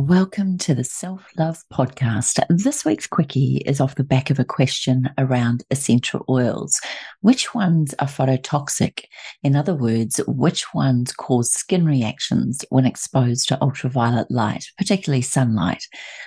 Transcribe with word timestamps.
Welcome 0.00 0.58
to 0.58 0.76
the 0.76 0.84
Self 0.84 1.28
Love 1.36 1.64
Podcast. 1.72 2.40
This 2.48 2.84
week's 2.84 3.08
quickie 3.08 3.64
is 3.66 3.80
off 3.80 3.96
the 3.96 4.04
back 4.04 4.30
of 4.30 4.38
a 4.38 4.44
question 4.44 5.10
around 5.18 5.64
essential 5.72 6.24
oils. 6.28 6.80
Which 7.20 7.52
ones 7.52 7.96
are 7.98 8.06
phototoxic? 8.06 9.02
In 9.42 9.56
other 9.56 9.74
words, 9.74 10.20
which 10.28 10.72
ones 10.72 11.12
cause 11.12 11.50
skin 11.50 11.84
reactions 11.84 12.64
when 12.70 12.86
exposed 12.86 13.48
to 13.48 13.60
ultraviolet 13.60 14.30
light, 14.30 14.66
particularly 14.78 15.22
sunlight? 15.22 15.82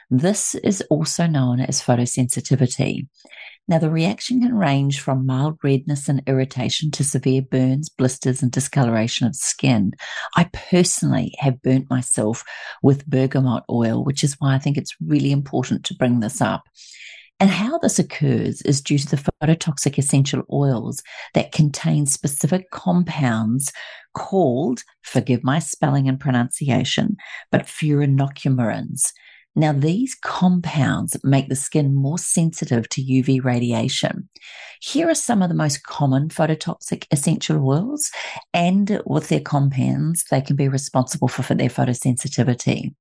This 0.09 0.53
is 0.55 0.83
also 0.89 1.25
known 1.25 1.61
as 1.61 1.81
photosensitivity. 1.81 3.07
Now, 3.67 3.77
the 3.77 3.89
reaction 3.89 4.41
can 4.41 4.55
range 4.55 4.99
from 4.99 5.25
mild 5.25 5.57
redness 5.63 6.09
and 6.09 6.21
irritation 6.27 6.91
to 6.91 7.03
severe 7.03 7.41
burns, 7.41 7.89
blisters, 7.89 8.41
and 8.41 8.51
discoloration 8.51 9.27
of 9.27 9.35
skin. 9.35 9.93
I 10.35 10.49
personally 10.51 11.33
have 11.39 11.61
burnt 11.61 11.89
myself 11.89 12.43
with 12.83 13.07
bergamot 13.07 13.63
oil, 13.69 14.03
which 14.03 14.23
is 14.23 14.35
why 14.39 14.55
I 14.55 14.59
think 14.59 14.77
it's 14.77 14.95
really 14.99 15.31
important 15.31 15.85
to 15.85 15.95
bring 15.95 16.19
this 16.19 16.41
up. 16.41 16.63
And 17.39 17.49
how 17.49 17.79
this 17.79 17.97
occurs 17.97 18.61
is 18.61 18.81
due 18.81 18.99
to 18.99 19.09
the 19.15 19.31
phototoxic 19.41 19.97
essential 19.97 20.43
oils 20.51 21.01
that 21.33 21.51
contain 21.51 22.05
specific 22.05 22.69
compounds 22.69 23.71
called, 24.13 24.83
forgive 25.01 25.43
my 25.43 25.57
spelling 25.57 26.07
and 26.07 26.19
pronunciation, 26.19 27.17
but 27.51 27.63
furanocoumarins. 27.63 29.11
Now, 29.55 29.73
these 29.73 30.15
compounds 30.15 31.17
make 31.23 31.49
the 31.49 31.55
skin 31.55 31.93
more 31.93 32.17
sensitive 32.17 32.87
to 32.89 33.03
UV 33.03 33.43
radiation. 33.43 34.29
Here 34.81 35.09
are 35.09 35.15
some 35.15 35.41
of 35.41 35.49
the 35.49 35.55
most 35.55 35.83
common 35.83 36.29
phototoxic 36.29 37.05
essential 37.11 37.67
oils, 37.67 38.09
and 38.53 39.01
with 39.05 39.27
their 39.27 39.41
compounds, 39.41 40.23
they 40.31 40.41
can 40.41 40.55
be 40.55 40.67
responsible 40.67 41.27
for, 41.27 41.41
their 41.53 41.69
photosensitivity. 41.69 42.95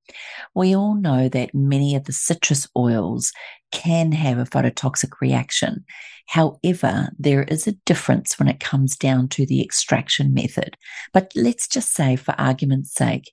We 0.54 0.74
all 0.74 0.94
know 0.94 1.28
that 1.28 1.54
many 1.54 1.94
of 1.94 2.04
the 2.04 2.12
citrus 2.12 2.66
oils 2.76 3.32
can 3.70 4.10
have 4.12 4.38
a 4.38 4.44
phototoxic 4.44 5.20
reaction. 5.20 5.84
However, 6.26 7.10
there 7.18 7.44
is 7.44 7.66
a 7.66 7.76
difference 7.86 8.38
when 8.38 8.48
it 8.48 8.60
comes 8.60 8.96
down 8.96 9.28
to 9.28 9.46
the 9.46 9.62
extraction 9.62 10.34
method. 10.34 10.76
But 11.12 11.32
let's 11.34 11.68
just 11.68 11.92
say, 11.92 12.16
for 12.16 12.34
argument's 12.38 12.92
sake, 12.92 13.30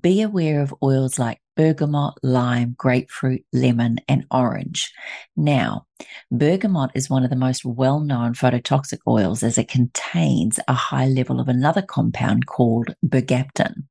be 0.00 0.22
aware 0.22 0.60
of 0.60 0.74
oils 0.82 1.18
like 1.18 1.40
bergamot, 1.58 2.14
lime, 2.22 2.76
grapefruit, 2.78 3.44
lemon, 3.52 3.98
and 4.08 4.24
orange. 4.30 4.92
Now, 5.36 5.87
bergamot 6.30 6.90
is 6.94 7.10
one 7.10 7.24
of 7.24 7.30
the 7.30 7.36
most 7.36 7.64
well 7.64 8.00
known 8.00 8.34
phototoxic 8.34 8.98
oils 9.06 9.42
as 9.42 9.58
it 9.58 9.68
contains 9.68 10.60
a 10.68 10.74
high 10.74 11.06
level 11.06 11.40
of 11.40 11.48
another 11.48 11.82
compound 11.82 12.46
called 12.46 12.94
bergapten. 13.04 13.84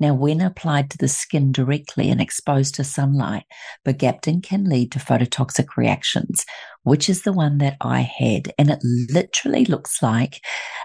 Now, 0.00 0.14
when 0.14 0.40
applied 0.40 0.90
to 0.90 0.98
the 0.98 1.08
skin 1.08 1.52
directly 1.52 2.10
and 2.10 2.20
exposed 2.20 2.74
to 2.76 2.84
sunlight, 2.84 3.44
bergapten 3.86 4.42
can 4.42 4.64
lead 4.64 4.92
to 4.92 4.98
phototoxic 4.98 5.76
reactions, 5.76 6.44
which 6.82 7.08
is 7.08 7.22
the 7.22 7.32
one 7.32 7.58
that 7.58 7.76
I 7.80 8.00
had. 8.00 8.52
And 8.58 8.70
it 8.70 8.80
literally 9.10 9.64
looks 9.64 10.02
like 10.02 10.40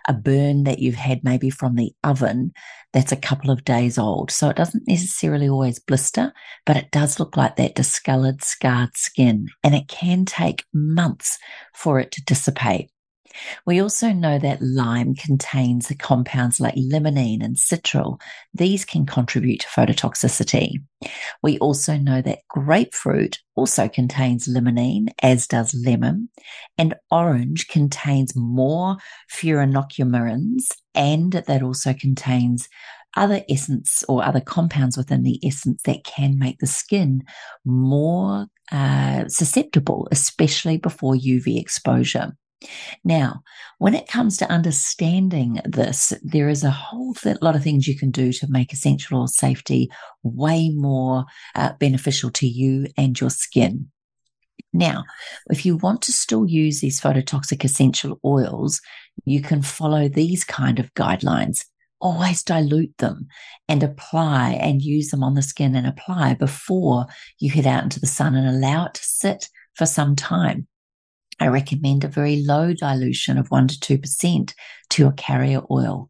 a 0.07 0.13
burn 0.13 0.63
that 0.63 0.79
you've 0.79 0.95
had 0.95 1.23
maybe 1.23 1.49
from 1.49 1.75
the 1.75 1.93
oven 2.03 2.53
that's 2.93 3.11
a 3.11 3.17
couple 3.17 3.51
of 3.51 3.65
days 3.65 3.97
old. 3.97 4.31
So 4.31 4.49
it 4.49 4.55
doesn't 4.55 4.87
necessarily 4.87 5.49
always 5.49 5.79
blister, 5.79 6.33
but 6.65 6.77
it 6.77 6.89
does 6.91 7.19
look 7.19 7.35
like 7.35 7.55
that 7.57 7.75
discolored, 7.75 8.43
scarred 8.43 8.95
skin. 8.95 9.47
And 9.63 9.75
it 9.75 9.87
can 9.87 10.25
take 10.25 10.63
months 10.73 11.37
for 11.73 11.99
it 11.99 12.11
to 12.11 12.23
dissipate. 12.23 12.89
We 13.65 13.81
also 13.81 14.11
know 14.11 14.39
that 14.39 14.61
lime 14.61 15.15
contains 15.15 15.91
compounds 15.99 16.59
like 16.59 16.75
limonene 16.75 17.43
and 17.43 17.55
citral. 17.55 18.19
These 18.53 18.85
can 18.85 19.05
contribute 19.05 19.61
to 19.61 19.67
phototoxicity. 19.67 20.81
We 21.43 21.59
also 21.59 21.97
know 21.97 22.21
that 22.21 22.39
grapefruit 22.49 23.39
also 23.55 23.87
contains 23.87 24.47
limonene, 24.47 25.09
as 25.21 25.47
does 25.47 25.73
lemon, 25.73 26.29
and 26.77 26.95
orange 27.11 27.67
contains 27.67 28.35
more 28.35 28.97
furanocoumarins, 29.31 30.71
and 30.95 31.33
that 31.33 31.61
also 31.61 31.93
contains 31.93 32.67
other 33.15 33.41
essence 33.49 34.03
or 34.07 34.23
other 34.23 34.41
compounds 34.41 34.97
within 34.97 35.23
the 35.23 35.39
essence 35.43 35.81
that 35.83 36.03
can 36.03 36.37
make 36.37 36.59
the 36.59 36.67
skin 36.67 37.23
more 37.65 38.47
uh, 38.71 39.27
susceptible, 39.27 40.07
especially 40.11 40.77
before 40.77 41.13
UV 41.15 41.59
exposure. 41.59 42.33
Now, 43.03 43.41
when 43.77 43.93
it 43.93 44.07
comes 44.07 44.37
to 44.37 44.51
understanding 44.51 45.59
this, 45.63 46.13
there 46.23 46.49
is 46.49 46.63
a 46.63 46.71
whole 46.71 47.15
lot 47.41 47.55
of 47.55 47.63
things 47.63 47.87
you 47.87 47.97
can 47.97 48.09
do 48.09 48.33
to 48.33 48.47
make 48.49 48.73
essential 48.73 49.19
oil 49.19 49.27
safety 49.27 49.89
way 50.23 50.69
more 50.69 51.25
uh, 51.55 51.73
beneficial 51.79 52.31
to 52.31 52.47
you 52.47 52.87
and 52.97 53.19
your 53.19 53.29
skin. 53.29 53.91
Now, 54.73 55.05
if 55.49 55.65
you 55.65 55.77
want 55.77 56.01
to 56.03 56.11
still 56.11 56.47
use 56.47 56.81
these 56.81 56.99
phototoxic 56.99 57.63
essential 57.63 58.19
oils, 58.25 58.81
you 59.25 59.41
can 59.41 59.61
follow 59.61 60.07
these 60.07 60.43
kind 60.43 60.79
of 60.79 60.93
guidelines. 60.93 61.65
Always 61.99 62.43
dilute 62.43 62.97
them 62.97 63.27
and 63.67 63.81
apply 63.81 64.51
and 64.51 64.81
use 64.81 65.09
them 65.09 65.23
on 65.23 65.33
the 65.33 65.41
skin 65.41 65.75
and 65.75 65.87
apply 65.87 66.35
before 66.35 67.07
you 67.39 67.49
head 67.49 67.65
out 67.65 67.83
into 67.83 67.99
the 67.99 68.07
sun 68.07 68.35
and 68.35 68.47
allow 68.47 68.85
it 68.85 68.93
to 68.95 69.03
sit 69.03 69.49
for 69.73 69.85
some 69.85 70.15
time. 70.15 70.67
I 71.39 71.47
recommend 71.47 72.03
a 72.03 72.07
very 72.07 72.43
low 72.43 72.73
dilution 72.73 73.37
of 73.37 73.49
1% 73.49 73.79
to 73.79 73.97
2% 73.97 74.53
to 74.89 75.01
your 75.01 75.11
carrier 75.13 75.61
oil. 75.69 76.09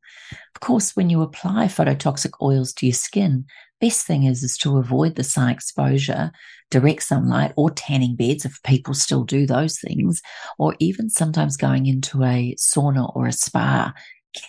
Of 0.56 0.62
course, 0.62 0.96
when 0.96 1.10
you 1.10 1.22
apply 1.22 1.66
phototoxic 1.66 2.32
oils 2.42 2.74
to 2.74 2.86
your 2.86 2.94
skin, 2.94 3.46
best 3.82 4.06
thing 4.06 4.24
is, 4.24 4.42
is 4.42 4.58
to 4.60 4.78
avoid 4.78 5.16
the 5.16 5.24
sun 5.24 5.50
exposure, 5.50 6.32
direct 6.72 7.04
sunlight, 7.04 7.54
or 7.58 7.70
tanning 7.72 8.16
beds 8.16 8.46
if 8.46 8.62
people 8.64 8.94
still 8.94 9.24
do 9.24 9.46
those 9.46 9.80
things, 9.80 10.22
or 10.58 10.76
even 10.80 11.10
sometimes 11.10 11.58
going 11.58 11.86
into 11.86 12.24
a 12.24 12.56
sauna 12.58 13.14
or 13.16 13.28
a 13.28 13.34
spa 13.34 13.94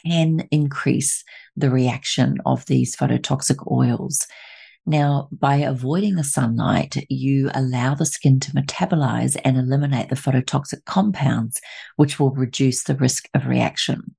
can 0.04 0.46
increase 0.50 1.24
the 1.56 1.70
reaction 1.70 2.38
of 2.46 2.64
these 2.66 2.96
phototoxic 2.96 3.70
oils. 3.70 4.26
Now, 4.88 5.28
by 5.30 5.56
avoiding 5.56 6.14
the 6.14 6.24
sunlight, 6.24 6.96
you 7.10 7.50
allow 7.52 7.94
the 7.94 8.06
skin 8.06 8.40
to 8.40 8.52
metabolize 8.52 9.38
and 9.44 9.58
eliminate 9.58 10.08
the 10.08 10.14
phototoxic 10.14 10.86
compounds, 10.86 11.60
which 11.96 12.18
will 12.18 12.30
reduce 12.30 12.84
the 12.84 12.94
risk 12.96 13.28
of 13.34 13.46
reaction. 13.46 14.16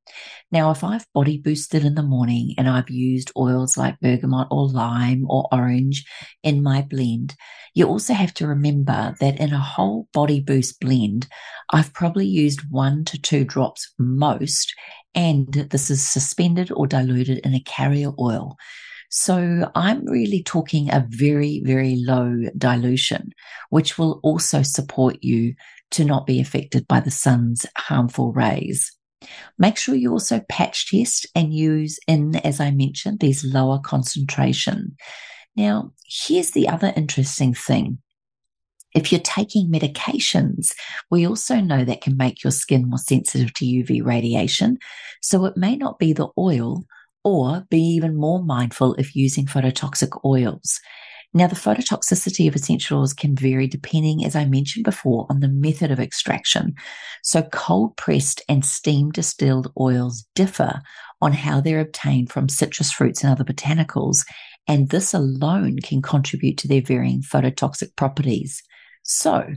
Now, 0.52 0.69
if 0.69 0.84
I've 0.84 1.08
body 1.12 1.40
boosted 1.40 1.84
in 1.84 1.96
the 1.96 2.03
morning 2.03 2.53
and 2.56 2.69
I've 2.69 2.91
used 2.91 3.31
oils 3.35 3.78
like 3.78 4.00
bergamot 4.00 4.50
or 4.52 4.68
lime 4.68 5.25
or 5.28 5.47
orange 5.52 6.06
in 6.44 6.62
my 6.62 6.84
blend, 6.84 7.35
you 7.74 7.88
also 7.88 8.13
have 8.13 8.35
to 8.35 8.46
remember 8.46 9.16
that 9.19 9.40
in 9.40 9.52
a 9.52 9.59
whole 9.59 10.08
body 10.13 10.40
boost 10.40 10.79
blend, 10.79 11.28
I've 11.74 11.94
probably 11.94 12.28
used 12.28 12.62
one 12.69 13.06
to 13.06 13.19
two 13.19 13.44
drops 13.44 13.91
most, 13.97 14.72
and 15.16 15.52
this 15.52 15.90
is 15.90 16.08
suspended 16.08 16.72
or 16.72 16.85
diluted 16.85 17.40
in 17.40 17.56
a 17.56 17.59
carrier 17.59 18.12
oil. 18.19 18.56
So 19.09 19.72
I'm 19.74 20.06
really 20.06 20.44
talking 20.44 20.90
a 20.90 21.06
very, 21.09 21.62
very 21.66 21.96
low 21.97 22.44
dilution, 22.58 23.31
which 23.70 23.97
will 23.97 24.20
also 24.24 24.62
support 24.62 25.18
you 25.22 25.56
to 25.92 26.06
not 26.06 26.28
be 26.28 26.40
affected 26.40 26.88
by 26.88 27.00
the 27.00 27.12
sun's 27.12 27.66
harmful 27.75 28.31
rays. 28.31 28.96
Make 29.58 29.78
sure 29.78 29.96
you 29.96 30.12
also 30.12 30.40
patch 30.47 30.92
test 30.92 31.28
and 31.36 31.53
use 31.53 32.00
in, 32.08 32.36
as 32.38 32.59
I 32.59 32.72
mentioned, 32.72 33.20
these 33.20 33.44
lower 33.44 33.79
concentration. 33.79 34.96
Now, 35.56 35.91
here's 36.08 36.52
the 36.52 36.70
other 36.70 36.94
interesting 36.96 37.53
thing. 37.53 37.97
If 38.96 39.11
you're 39.11 39.22
taking 39.22 39.72
medications, 39.72 40.73
we 41.11 41.28
also 41.28 41.59
know 41.59 41.84
that 41.84 42.02
can 42.02 42.17
make 42.17 42.44
your 42.44 42.52
skin 42.52 42.90
more 42.90 42.97
sensitive 42.97 43.53
to 43.56 43.66
UV 43.66 44.03
radiation. 44.03 44.78
So 45.22 45.46
it 45.46 45.58
may 45.58 45.76
not 45.76 46.00
be 46.00 46.14
the 46.14 46.29
oil 46.38 46.85
or 47.24 47.66
be 47.70 47.80
even 47.80 48.16
more 48.16 48.44
mindful 48.44 48.96
if 48.96 49.16
using 49.16 49.46
phototoxic 49.46 50.24
oils. 50.26 50.80
Now, 51.32 51.46
the 51.46 51.56
phototoxicity 51.56 52.48
of 52.48 52.56
essential 52.56 53.00
oils 53.00 53.14
can 53.14 53.36
vary 53.36 53.68
depending, 53.68 54.26
as 54.26 54.36
I 54.36 54.46
mentioned 54.46 54.84
before, 54.84 55.28
on 55.30 55.42
the 55.42 55.48
method 55.48 55.92
of 55.92 56.00
extraction. 56.00 56.74
So, 57.24 57.44
cold 57.44 57.96
pressed 57.98 58.42
and 58.50 58.66
steam 58.66 59.12
distilled 59.12 59.72
oils 59.80 60.26
differ 60.34 60.82
on 61.22 61.34
how 61.34 61.62
they're 61.62 61.82
obtained 61.82 62.32
from 62.32 62.50
citrus 62.50 62.92
fruits 62.92 63.24
and 63.24 63.32
other 63.32 63.44
botanicals, 63.44 64.26
and 64.68 64.90
this 64.90 65.14
alone 65.14 65.78
can 65.84 66.02
contribute 66.02 66.58
to 66.60 66.68
their 66.68 66.82
varying 66.82 67.22
phototoxic 67.22 67.96
properties. 67.96 68.64
So, 69.04 69.48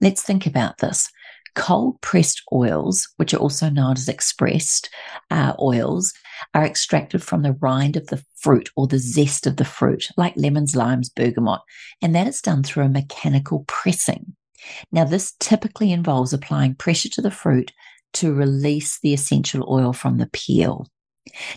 let's 0.00 0.22
think 0.22 0.46
about 0.46 0.78
this. 0.78 1.08
Cold 1.56 2.00
pressed 2.02 2.42
oils, 2.52 3.08
which 3.16 3.34
are 3.34 3.38
also 3.38 3.68
known 3.68 3.94
as 3.94 4.08
expressed 4.08 4.88
uh, 5.30 5.54
oils, 5.58 6.12
are 6.54 6.64
extracted 6.64 7.22
from 7.22 7.42
the 7.42 7.54
rind 7.54 7.96
of 7.96 8.06
the 8.06 8.22
fruit 8.36 8.68
or 8.76 8.86
the 8.86 8.98
zest 8.98 9.46
of 9.46 9.56
the 9.56 9.64
fruit, 9.64 10.08
like 10.16 10.34
lemons, 10.36 10.76
limes, 10.76 11.08
bergamot, 11.08 11.60
and 12.00 12.14
that 12.14 12.26
is 12.26 12.40
done 12.40 12.62
through 12.62 12.84
a 12.84 12.88
mechanical 12.88 13.64
pressing. 13.66 14.36
Now, 14.92 15.04
this 15.04 15.34
typically 15.40 15.92
involves 15.92 16.32
applying 16.32 16.74
pressure 16.74 17.08
to 17.10 17.22
the 17.22 17.30
fruit 17.30 17.72
to 18.14 18.32
release 18.32 18.98
the 19.00 19.12
essential 19.12 19.66
oil 19.68 19.92
from 19.92 20.18
the 20.18 20.28
peel. 20.32 20.86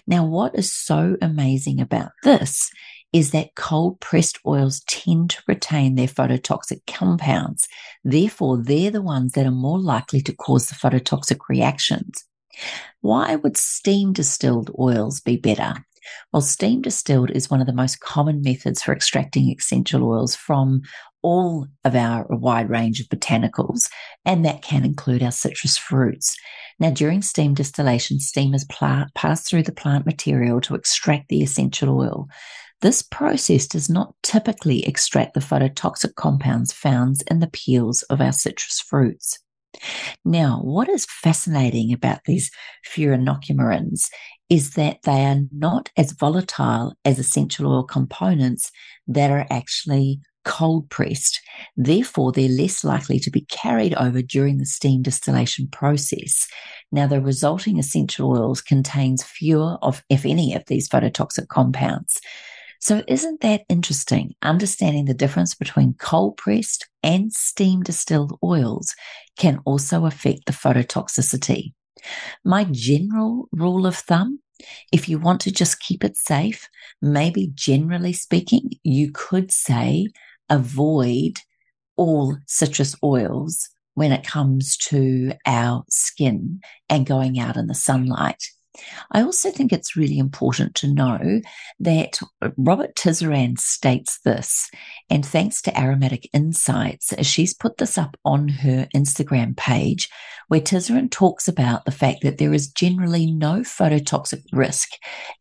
Now, 0.08 0.26
what 0.26 0.56
is 0.56 0.74
so 0.74 1.16
amazing 1.22 1.80
about 1.80 2.12
this 2.24 2.72
is 3.12 3.32
that 3.32 3.56
cold 3.56 4.00
pressed 4.00 4.40
oils 4.46 4.82
tend 4.88 5.32
to 5.32 5.42
retain 5.48 5.96
their 5.96 6.08
phototoxic 6.08 6.82
compounds. 6.88 7.68
Therefore, 8.04 8.58
they're 8.58 8.92
the 8.92 9.02
ones 9.02 9.34
that 9.34 9.46
are 9.46 9.52
more 9.52 9.80
likely 9.80 10.22
to 10.22 10.36
cause 10.36 10.68
the 10.68 10.76
phototoxic 10.76 11.40
reactions. 11.50 12.24
Why 13.02 13.36
would 13.36 13.58
steam 13.58 14.14
distilled 14.14 14.72
oils 14.78 15.22
be 15.22 15.38
better? 15.38 15.74
Well, 16.32 16.42
steam 16.42 16.82
distilled 16.82 17.32
is 17.32 17.50
one 17.50 17.62
of 17.62 17.68
the 17.68 17.74
most 17.74 18.00
common 18.00 18.42
methods 18.42 18.82
for 18.82 18.94
extracting 18.94 19.50
essential 19.50 20.04
oils 20.08 20.36
from 20.36 20.82
all 21.22 21.68
of 21.84 21.96
our 21.96 22.26
wide 22.30 22.70
range 22.70 23.00
of 23.00 23.08
botanicals, 23.08 23.90
and 24.26 24.46
that 24.46 24.62
can 24.62 24.86
include 24.86 25.22
our 25.22 25.32
citrus 25.32 25.78
fruits. 25.78 26.38
Now, 26.80 26.92
during 26.92 27.22
steam 27.22 27.54
distillation, 27.54 28.20
steam 28.20 28.54
is 28.54 28.66
pl- 28.66 29.06
passed 29.16 29.48
through 29.48 29.64
the 29.64 29.74
plant 29.74 30.06
material 30.06 30.62
to 30.62 30.76
extract 30.76 31.28
the 31.28 31.44
essential 31.44 32.00
oil. 32.00 32.28
This 32.82 33.02
process 33.02 33.68
does 33.68 33.90
not 33.90 34.14
typically 34.24 34.86
extract 34.86 35.34
the 35.34 35.40
phototoxic 35.42 36.16
compounds 36.16 36.72
found 36.72 37.18
in 37.30 37.40
the 37.40 37.48
peels 37.48 38.04
of 38.04 38.22
our 38.22 38.32
citrus 38.32 38.80
fruits. 38.80 39.40
Now, 40.26 40.62
what 40.64 40.90
is 40.90 41.06
fascinating 41.06 41.94
about 41.94 42.24
these 42.26 42.50
furanocoumarins 42.90 44.10
is 44.50 44.72
that 44.72 44.98
they 45.04 45.26
are 45.26 45.42
not 45.52 45.90
as 45.96 46.14
volatile 46.14 46.96
as 47.06 47.20
essential 47.20 47.72
oil 47.72 47.84
components 47.84 48.72
that 49.08 49.30
are 49.30 49.46
actually 49.52 50.22
cold 50.46 50.90
pressed. 50.90 51.40
Therefore, 51.78 52.32
they're 52.32 52.50
less 52.50 52.84
likely 52.84 53.20
to 53.20 53.30
be 53.30 53.42
carried 53.42 53.94
over 53.96 54.22
during 54.22 54.58
the 54.58 54.66
steam 54.66 55.02
distillation 55.04 55.68
process. 55.68 56.48
Now, 56.92 57.06
the 57.08 57.22
resulting 57.22 57.78
essential 57.78 58.32
oils 58.32 58.62
contains 58.62 59.24
fewer 59.24 59.78
of, 59.82 60.04
if 60.10 60.26
any, 60.26 60.56
of 60.56 60.64
these 60.66 60.90
phototoxic 60.90 61.50
compounds. 61.50 62.20
So 62.80 63.04
isn't 63.08 63.42
that 63.42 63.66
interesting? 63.68 64.36
Understanding 64.42 65.06
the 65.06 65.14
difference 65.14 65.54
between 65.54 65.96
cold 65.96 66.38
pressed 66.38 66.88
and 67.04 67.32
steam 67.32 67.84
distilled 67.84 68.40
oils 68.44 68.96
can 69.38 69.60
also 69.66 70.06
affect 70.06 70.46
the 70.46 70.54
phototoxicity. 70.54 71.74
My 72.46 72.66
general 72.72 73.50
rule 73.52 73.86
of 73.86 73.96
thumb, 73.96 74.40
if 74.94 75.10
you 75.10 75.20
want 75.20 75.42
to 75.42 75.52
just 75.52 75.82
keep 75.82 76.04
it 76.06 76.16
safe, 76.16 76.70
maybe 77.02 77.52
generally 77.54 78.14
speaking, 78.14 78.72
you 78.84 79.12
could 79.14 79.52
say 79.52 80.08
avoid 80.50 81.34
all 81.98 82.38
citrus 82.48 82.96
oils 83.04 83.68
when 83.94 84.14
it 84.14 84.26
comes 84.26 84.78
to 84.78 85.34
our 85.46 85.84
skin 85.90 86.62
and 86.88 87.06
going 87.06 87.40
out 87.40 87.58
in 87.58 87.68
the 87.68 87.74
sunlight. 87.76 88.42
I 89.12 89.24
also 89.24 89.50
think 89.50 89.74
it's 89.74 89.98
really 89.98 90.20
important 90.20 90.76
to 90.76 90.94
know 90.94 91.42
that 91.80 92.20
Robert 92.56 92.96
Tisserand 92.96 93.60
states 93.60 94.20
this, 94.24 94.70
and 95.10 95.26
thanks 95.26 95.62
to 95.64 95.80
Aromatic 95.80 96.30
Insights, 96.34 97.14
she's 97.26 97.54
put 97.54 97.78
this 97.78 97.98
up 97.98 98.16
on 98.24 98.48
her 98.48 98.88
Instagram 98.96 99.58
page, 99.58 100.10
where 100.50 100.62
Tisserand 100.62 101.12
talks 101.12 101.48
about 101.48 101.86
the 101.86 101.92
fact 101.92 102.20
that 102.22 102.38
there 102.38 102.54
is 102.54 102.72
generally 102.72 103.32
no 103.32 103.62
phototoxic 103.62 104.44
risk 104.52 104.90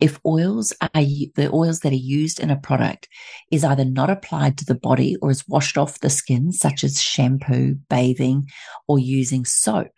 if 0.01 0.19
oils 0.25 0.73
are 0.81 0.91
the 0.95 1.51
oils 1.53 1.81
that 1.81 1.93
are 1.93 1.97
used 1.97 2.41
in 2.41 2.51
a 2.51 2.57
product 2.57 3.09
is 3.51 3.65
either 3.65 3.85
not 3.85 4.11
applied 4.11 4.57
to 4.59 4.65
the 4.65 4.75
body 4.75 5.17
or 5.21 5.31
is 5.31 5.47
washed 5.49 5.77
off 5.79 6.01
the 6.01 6.11
skin, 6.11 6.51
such 6.51 6.83
as 6.83 7.01
shampoo, 7.01 7.75
bathing, 7.89 8.49
or 8.87 8.99
using 8.99 9.45
soap. 9.45 9.89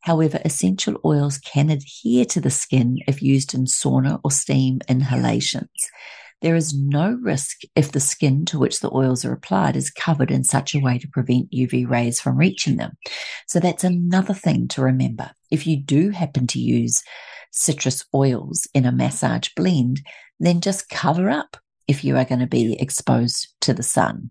However, 0.00 0.40
essential 0.44 1.00
oils 1.04 1.38
can 1.38 1.70
adhere 1.70 2.24
to 2.26 2.40
the 2.40 2.50
skin 2.50 2.98
if 3.06 3.22
used 3.22 3.54
in 3.54 3.64
sauna 3.64 4.20
or 4.24 4.30
steam 4.30 4.80
inhalations. 4.88 5.68
There 6.40 6.54
is 6.54 6.72
no 6.72 7.18
risk 7.20 7.62
if 7.74 7.90
the 7.90 8.00
skin 8.00 8.44
to 8.46 8.58
which 8.58 8.78
the 8.78 8.94
oils 8.94 9.24
are 9.24 9.32
applied 9.32 9.74
is 9.74 9.90
covered 9.90 10.30
in 10.30 10.44
such 10.44 10.74
a 10.74 10.78
way 10.78 10.98
to 10.98 11.08
prevent 11.08 11.50
UV 11.50 11.88
rays 11.88 12.20
from 12.20 12.36
reaching 12.36 12.76
them. 12.76 12.92
So 13.48 13.58
that's 13.58 13.82
another 13.82 14.34
thing 14.34 14.68
to 14.68 14.82
remember. 14.82 15.32
If 15.50 15.66
you 15.66 15.76
do 15.76 16.10
happen 16.10 16.46
to 16.48 16.60
use 16.60 17.02
citrus 17.50 18.04
oils 18.14 18.68
in 18.72 18.86
a 18.86 18.92
massage 18.92 19.48
blend, 19.56 20.00
then 20.38 20.60
just 20.60 20.88
cover 20.88 21.28
up 21.28 21.56
if 21.88 22.04
you 22.04 22.16
are 22.16 22.24
going 22.24 22.40
to 22.40 22.46
be 22.46 22.80
exposed 22.80 23.48
to 23.62 23.74
the 23.74 23.82
sun. 23.82 24.30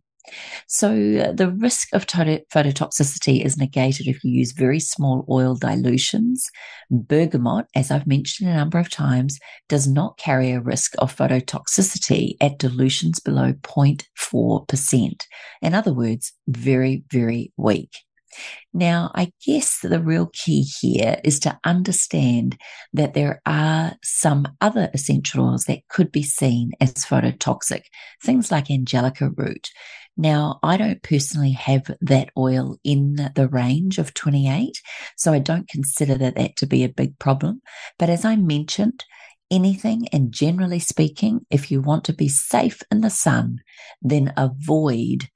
So 0.68 0.90
uh, 0.90 1.32
the 1.32 1.52
risk 1.58 1.90
of 1.94 2.06
phototoxicity 2.06 3.44
is 3.46 3.58
negated 3.58 4.08
if 4.08 4.24
you 4.24 4.32
use 4.32 4.52
very 4.52 4.80
small 4.80 5.26
oil 5.30 5.56
dilutions. 5.56 6.50
Bergamot, 6.92 7.66
as 7.76 7.92
I've 7.92 8.08
mentioned 8.08 8.50
a 8.50 8.56
number 8.56 8.80
of 8.80 8.90
times, 8.90 9.40
does 9.70 9.88
not 9.88 10.18
carry 10.18 10.52
a 10.52 10.62
risk 10.62 10.96
of 11.00 11.16
phototoxicity 11.16 12.36
at 12.42 12.60
dilutions 12.60 13.20
below 13.20 13.54
0.4%. 13.54 15.26
In 15.62 15.74
other 15.74 15.94
words, 15.94 16.34
very, 16.48 17.04
very 17.12 17.54
weak. 17.58 17.92
Now, 18.74 19.12
I 19.16 19.32
guess 19.46 19.80
the 19.82 20.00
real 20.00 20.30
key 20.34 20.62
here 20.62 21.20
is 21.24 21.40
to 21.40 21.60
understand 21.64 22.58
that 22.94 23.14
there 23.14 23.42
are 23.46 23.96
some 24.04 24.48
other 24.62 24.90
essential 24.94 25.46
oils 25.46 25.64
that 25.66 25.88
could 25.90 26.12
be 26.12 26.24
seen 26.24 26.72
as 26.80 26.94
phototoxic, 26.94 27.84
things 28.24 28.52
like 28.52 28.70
angelica 28.70 29.30
root. 29.36 29.70
Now, 30.18 30.60
I 30.64 30.78
don't 30.78 31.04
personally 31.04 31.52
have 31.52 31.96
that 32.02 32.32
oil 32.36 32.78
in 32.84 33.32
the 33.36 33.48
range 33.48 34.00
of 34.00 34.16
28, 34.16 34.82
so 35.16 35.32
I 35.32 35.40
don't 35.40 35.70
consider 35.70 36.16
that, 36.16 36.36
that 36.36 36.56
to 36.58 36.66
be 36.66 36.84
a 36.84 36.90
big 36.90 37.20
problem. 37.20 37.62
But 38.00 38.10
as 38.10 38.26
I 38.26 38.36
mentioned, 38.36 39.06
anything 39.52 40.08
and 40.12 40.32
generally 40.32 40.80
speaking, 40.80 41.46
if 41.52 41.70
you 41.70 41.82
want 41.82 42.04
to 42.06 42.14
be 42.14 42.28
safe 42.28 42.82
in 42.92 43.02
the 43.02 43.12
sun, 43.12 43.60
then 44.02 44.34
avoid 44.36 45.30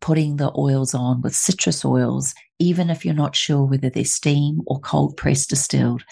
putting 0.00 0.36
the 0.36 0.52
oils 0.56 0.94
on 0.94 1.22
with 1.22 1.34
citrus 1.34 1.84
oils, 1.84 2.34
even 2.60 2.88
if 2.90 3.04
you're 3.04 3.14
not 3.14 3.34
sure 3.34 3.64
whether 3.64 3.90
they're 3.90 4.04
steam 4.04 4.60
or 4.66 4.78
cold 4.80 5.16
pressed 5.16 5.50
distilled, 5.50 6.04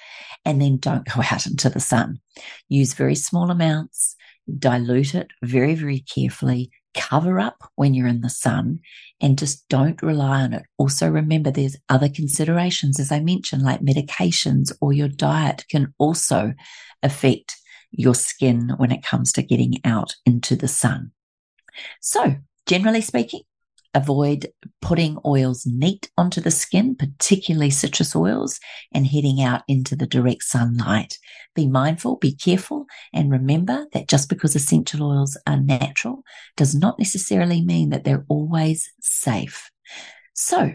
and 0.44 0.60
then 0.60 0.78
don't 0.78 1.06
go 1.06 1.22
out 1.30 1.46
into 1.46 1.70
the 1.70 1.80
sun. 1.80 2.20
Use 2.68 2.94
very 2.94 3.14
small 3.14 3.50
amounts, 3.50 4.16
dilute 4.58 5.14
it 5.14 5.28
very, 5.42 5.74
very 5.74 6.00
carefully, 6.00 6.70
cover 6.98 7.38
up 7.38 7.70
when 7.76 7.94
you're 7.94 8.08
in 8.08 8.20
the 8.20 8.28
sun 8.28 8.80
and 9.20 9.38
just 9.38 9.66
don't 9.68 10.02
rely 10.02 10.42
on 10.42 10.52
it. 10.52 10.64
Also, 10.76 11.08
remember 11.08 11.50
there's 11.50 11.76
other 11.88 12.08
considerations, 12.08 12.98
as 12.98 13.12
I 13.12 13.20
mentioned, 13.20 13.62
like 13.62 13.80
medications 13.80 14.72
or 14.80 14.92
your 14.92 15.08
diet 15.08 15.64
can 15.70 15.94
also 15.98 16.52
affect 17.02 17.56
your 17.90 18.14
skin 18.14 18.74
when 18.76 18.90
it 18.92 19.02
comes 19.02 19.32
to 19.32 19.42
getting 19.42 19.74
out 19.84 20.16
into 20.26 20.56
the 20.56 20.68
sun. 20.68 21.12
So, 22.00 22.36
generally 22.66 23.00
speaking, 23.00 23.42
Avoid 23.98 24.46
putting 24.80 25.18
oils 25.26 25.66
neat 25.66 26.08
onto 26.16 26.40
the 26.40 26.52
skin, 26.52 26.94
particularly 26.94 27.70
citrus 27.70 28.14
oils, 28.14 28.60
and 28.92 29.04
heading 29.04 29.42
out 29.42 29.62
into 29.66 29.96
the 29.96 30.06
direct 30.06 30.44
sunlight. 30.44 31.18
Be 31.56 31.66
mindful, 31.66 32.14
be 32.14 32.32
careful, 32.32 32.86
and 33.12 33.28
remember 33.28 33.86
that 33.92 34.06
just 34.06 34.28
because 34.28 34.54
essential 34.54 35.02
oils 35.02 35.36
are 35.48 35.56
natural 35.56 36.22
does 36.56 36.76
not 36.76 36.96
necessarily 37.00 37.60
mean 37.60 37.90
that 37.90 38.04
they're 38.04 38.24
always 38.28 38.88
safe. 39.00 39.68
So, 40.32 40.74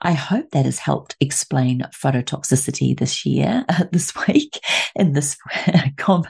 I 0.00 0.12
hope 0.12 0.52
that 0.52 0.66
has 0.66 0.78
helped 0.78 1.16
explain 1.18 1.82
phototoxicity 1.92 2.96
this 2.96 3.26
year, 3.26 3.64
uh, 3.68 3.86
this 3.90 4.14
week, 4.28 4.60
in 4.94 5.14
this 5.14 5.36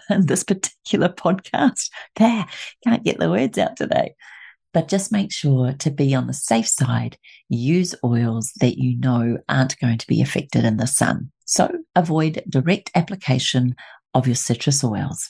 in 0.08 0.24
this 0.24 0.44
particular 0.44 1.10
podcast. 1.10 1.90
There, 2.16 2.46
can't 2.82 3.04
get 3.04 3.18
the 3.18 3.28
words 3.28 3.58
out 3.58 3.76
today 3.76 4.14
but 4.72 4.88
just 4.88 5.12
make 5.12 5.32
sure 5.32 5.72
to 5.72 5.90
be 5.90 6.14
on 6.14 6.26
the 6.26 6.32
safe 6.32 6.68
side. 6.68 7.18
Use 7.48 7.94
oils 8.04 8.52
that 8.60 8.78
you 8.78 8.98
know 8.98 9.38
aren't 9.48 9.78
going 9.78 9.98
to 9.98 10.06
be 10.06 10.20
affected 10.20 10.64
in 10.64 10.76
the 10.76 10.86
sun. 10.86 11.30
So 11.44 11.70
avoid 11.96 12.42
direct 12.48 12.90
application 12.94 13.74
of 14.14 14.26
your 14.26 14.36
citrus 14.36 14.82
oils. 14.82 15.28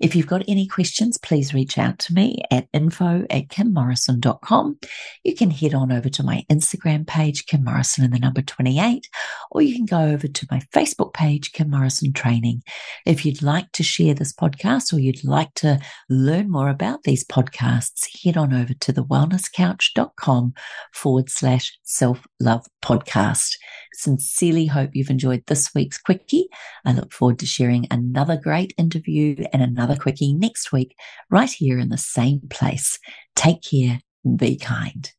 If 0.00 0.14
you've 0.14 0.26
got 0.26 0.42
any 0.48 0.66
questions, 0.66 1.18
please 1.18 1.54
reach 1.54 1.78
out 1.78 1.98
to 2.00 2.14
me 2.14 2.42
at 2.50 2.68
info 2.72 3.26
at 3.30 3.48
kimmorrison.com. 3.48 4.78
You 5.22 5.34
can 5.34 5.50
head 5.50 5.74
on 5.74 5.92
over 5.92 6.08
to 6.08 6.22
my 6.22 6.44
Instagram 6.50 7.06
page, 7.06 7.46
Kim 7.46 7.64
Morrison 7.64 8.04
and 8.04 8.12
the 8.12 8.18
number 8.18 8.42
28, 8.42 9.08
or 9.50 9.62
you 9.62 9.74
can 9.74 9.84
go 9.84 10.00
over 10.00 10.28
to 10.28 10.46
my 10.50 10.60
Facebook 10.74 11.12
page, 11.12 11.52
Kim 11.52 11.70
Morrison 11.70 12.12
Training. 12.12 12.62
If 13.06 13.24
you'd 13.24 13.42
like 13.42 13.70
to 13.72 13.82
share 13.82 14.14
this 14.14 14.32
podcast 14.32 14.92
or 14.92 14.98
you'd 14.98 15.24
like 15.24 15.52
to 15.56 15.80
learn 16.08 16.50
more 16.50 16.68
about 16.68 17.02
these 17.02 17.24
podcasts, 17.24 18.24
head 18.24 18.36
on 18.36 18.52
over 18.54 18.74
to 18.74 18.92
the 18.92 19.04
wellnesscouch.com 19.04 20.54
forward 20.92 21.30
slash 21.30 21.78
self 21.82 22.26
love 22.40 22.66
podcast. 22.82 23.56
Sincerely 23.94 24.66
hope 24.66 24.90
you've 24.94 25.10
enjoyed 25.10 25.44
this 25.46 25.70
week's 25.74 25.98
quickie. 25.98 26.48
I 26.84 26.92
look 26.92 27.12
forward 27.12 27.38
to 27.40 27.46
sharing 27.46 27.86
another 28.22 28.40
great 28.40 28.72
interview 28.78 29.44
and 29.52 29.62
another 29.62 29.96
quickie 29.96 30.32
next 30.32 30.70
week, 30.70 30.94
right 31.28 31.50
here 31.50 31.78
in 31.80 31.88
the 31.88 31.98
same 31.98 32.40
place. 32.50 33.00
Take 33.34 33.62
care. 33.62 34.00
Be 34.36 34.56
kind. 34.56 35.10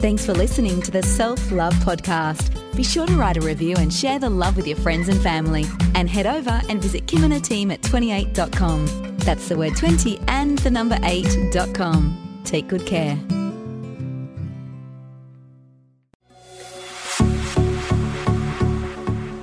Thanks 0.00 0.24
for 0.24 0.32
listening 0.32 0.80
to 0.82 0.92
the 0.92 1.02
Self 1.02 1.50
Love 1.50 1.74
Podcast. 1.74 2.54
Be 2.76 2.84
sure 2.84 3.06
to 3.06 3.16
write 3.16 3.36
a 3.38 3.40
review 3.40 3.74
and 3.76 3.92
share 3.92 4.20
the 4.20 4.30
love 4.30 4.56
with 4.56 4.68
your 4.68 4.76
friends 4.76 5.08
and 5.08 5.20
family. 5.20 5.64
And 5.96 6.08
head 6.08 6.26
over 6.26 6.60
and 6.68 6.80
visit 6.80 7.08
Kim 7.08 7.24
and 7.24 7.32
her 7.32 7.40
team 7.40 7.72
at 7.72 7.82
28.com. 7.82 9.16
That's 9.18 9.48
the 9.48 9.56
word 9.56 9.76
20 9.76 10.20
and 10.28 10.58
the 10.58 10.70
number 10.70 10.96
8.com. 10.96 12.40
Take 12.44 12.68
good 12.68 12.86
care. 12.86 13.18